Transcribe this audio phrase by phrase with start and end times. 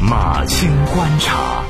[0.00, 1.64] 马青观察，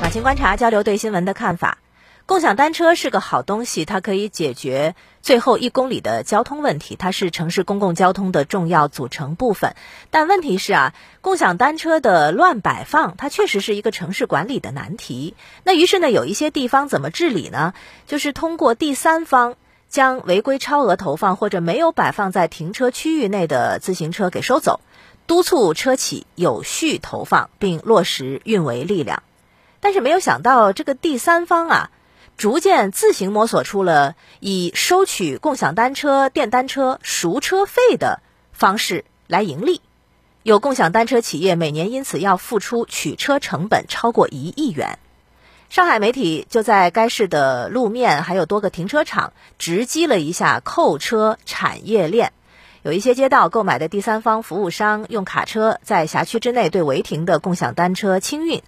[0.00, 1.78] 马青观察交流对新闻的看法。
[2.26, 9.74] 共享单车是个好东西，它可以解决最后一公里的交通问题，它是城市公共交通的重要组成部分。
[10.10, 15.34] 但问题是啊，共享单车的乱摆放，它确实是一个城市管理的难题。
[15.64, 17.74] 那于是呢，有一些地方怎么治理呢？
[18.06, 19.56] 就是通过第三方
[19.88, 24.78] 将违规超额投放或者没有摆放在停车区域内的自行车给收走。
[25.32, 29.22] 督促车企有序投放，并落实运维力量，
[29.80, 31.90] 但是没有想到，这个第三方啊，
[32.36, 38.20] 逐渐自行摸索出了以收取共享单车、电单车赎车费的
[38.52, 39.80] 方式来盈利。
[40.42, 44.98] 有共享单车企业每年因此要付出取车成本超过一亿元。
[45.70, 52.34] 上海媒体就在该市的路面还有多个停车场直击了一下扣车产业链。
[52.82, 58.60] 有一些街道购买的第三方服务商用卡车在辖区之内对违停的共享单车清运，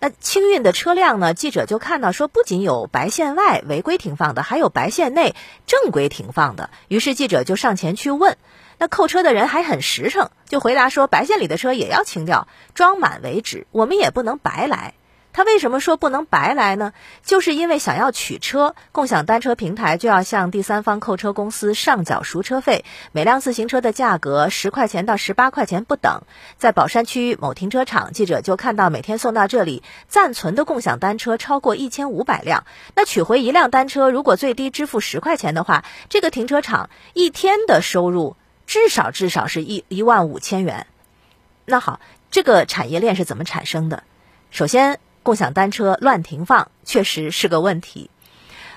[0.00, 1.32] 那清运的车辆呢？
[1.32, 5.34] 记者就看到说，不仅有白线外违规停放的，还有白线内
[5.66, 6.68] 正规停放的。
[6.88, 8.36] 于是记者就上前去问，
[8.76, 14.92] 那扣车的人还很实诚，就回答说，白线里的车也要清掉，装满为止，我们也不能白来。
[15.34, 16.92] 他为什么说不能白来呢？
[17.24, 26.22] 就是因为想要取车，共享单车平台就要向第三方扣车公司上缴赎车费，每辆自行车的价格十块钱到十八块钱不等。
[26.56, 32.64] 在宝山区某停车场，记者就看到每天送到这里暂存的共享单车超过一千五百辆。
[32.94, 38.36] 那取回一辆单车，如果最低支付十块钱的话，这个停车场一天的收入
[38.68, 40.86] 至少至少是一一万五千元。
[41.64, 41.98] 那好，
[42.30, 44.04] 这个产业链是怎么产生的？
[44.52, 45.00] 首先。
[45.24, 48.10] 共享单车乱停放确实是个问题，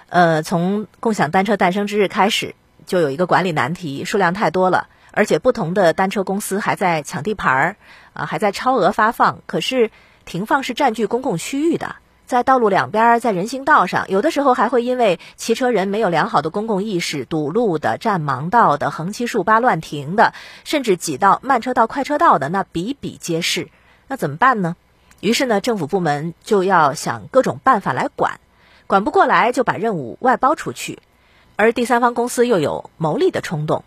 [0.09, 7.75] 呃，从共享单车诞生之日开始，就有一个管理难题，数量太多了，而且不同的单车公司还在抢地盘儿，
[8.13, 9.41] 啊，还在超额发放。
[9.45, 9.91] 可是
[10.25, 20.33] 停放是占据公共区域的，在道路两边，在人行道上，有的时候还会因为骑车人没有良好的公共意识，堵路的、占盲道的、横七竖八乱停的，
[20.63, 23.67] 甚至挤到慢车道、快车道的，那比比皆是。
[24.07, 24.77] 那怎么办呢？
[25.19, 28.39] 于是呢，政府部门就要想各种办法来管，
[28.85, 30.99] 管不过来就把任务外包出去，
[31.55, 33.83] 而第三方公司又有牟利的冲动。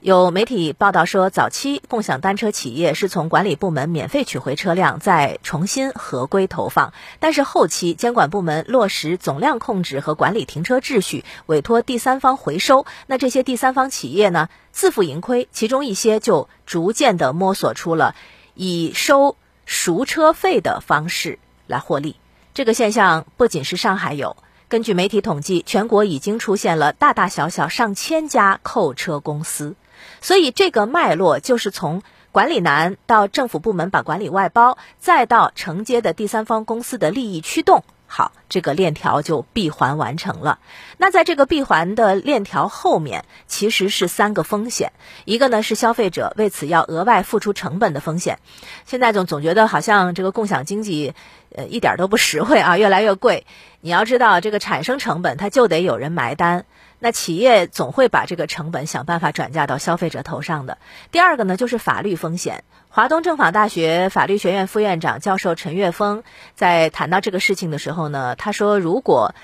[0.00, 18.14] 有媒体报道说，早期共享单车企业是从管理部门免费取回车辆，再重新合规投放，但是后期监管部门落实总量控制和管理停车秩序，委托第三方回收，那这些第三方企业呢，自负盈亏，其中一些就逐渐的摸索出了
[18.52, 19.36] 以收。
[19.66, 22.16] 赎车费的方式来获利，
[22.52, 24.36] 这个现象不仅是上海有。
[24.68, 29.76] 根据媒体统计，全国已经出现了大大小小上千家扣车公司。
[30.20, 37.84] 所以，这个脉络就是从管理难到政府部门把管理外包，再到承接的第三方公司的利益驱动。
[38.06, 40.60] 好，这个链条就闭环完成了。
[40.98, 44.92] 那在这个闭环的链条后面，其实是三个风险。
[45.24, 48.38] 一个呢是消费者为此要额外付出成本的风险。
[48.86, 51.14] 现在总总觉得好像这个共享经济，
[51.56, 53.46] 呃，一点都不实惠啊，越来越贵。
[53.80, 56.66] 你要知道，这个产生成本，它就得有人埋单。
[56.98, 60.78] 那企业总会把这个成本想办法转嫁到消费者头上的。
[61.10, 62.64] 第二个呢，就是法律风险。
[62.88, 66.22] 华东政法大学法律学院副院长教授陈岳峰
[66.54, 69.34] 在谈到这个事情的时候呢，他说，如果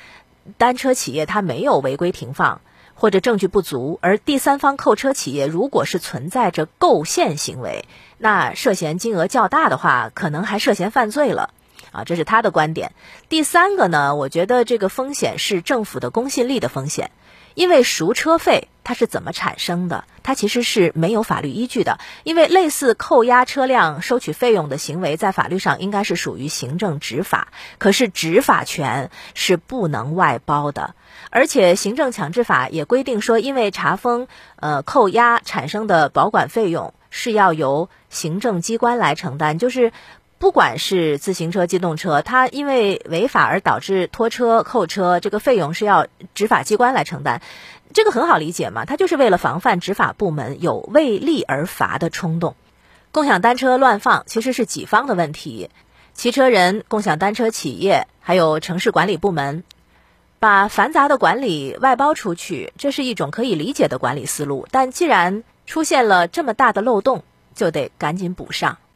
[0.57, 2.61] 单车企业它没有违规停放
[2.95, 7.87] 或者证据不足，而第三方扣车企业如果是存在着构陷行为，
[8.19, 11.51] 那涉嫌金额较大的话，可能还涉嫌犯罪了。
[11.93, 12.93] 啊，这是他的观点。
[13.29, 17.11] 第三个呢，我觉得这个风险是政府的公信力的风险。
[17.55, 20.05] 因为赎车费它是怎么产生的？
[20.23, 21.99] 它其实是没有法律依据的。
[22.23, 27.49] 因为类似扣押车辆收取费用的行为，在法律上应该是属于行政执法，
[27.79, 30.95] 可是执法权是不能外包的。
[31.31, 39.93] 而且行政强制法也规定说，因为查封、呃扣押产生的保管费用是要由行政机关来承担，就是。
[40.41, 47.43] 不管是自行车、机动车，它因为违法而导致拖车、扣车，这个费用是要执法机关来承担，
[47.93, 52.57] 这个很好理解嘛，它就是为了防范执法部门有为利而罚的冲动。
[53.13, 55.69] 共享单车乱放其实是几方的问题，
[56.15, 59.63] 骑车人、共享单车企业还有城市管理部门，
[60.39, 64.67] 把繁杂的管理外包出去，这是一种可以理解的管理思路。
[64.71, 68.79] 但既然出现了这么大的漏洞，就得赶紧补上。